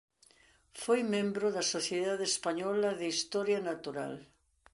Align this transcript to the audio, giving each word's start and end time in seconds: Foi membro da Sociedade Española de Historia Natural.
Foi 0.83 0.99
membro 1.15 1.47
da 1.55 1.63
Sociedade 1.75 2.25
Española 2.33 2.89
de 2.99 3.05
Historia 3.13 3.59
Natural. 3.69 4.13